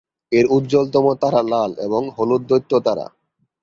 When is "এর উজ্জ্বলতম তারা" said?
0.31-1.41